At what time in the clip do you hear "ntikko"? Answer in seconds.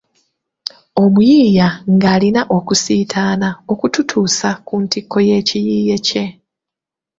4.83-5.17